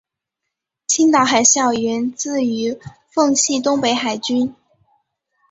[0.87, 2.75] 青岛海校源自于
[3.11, 4.55] 奉系东北海军。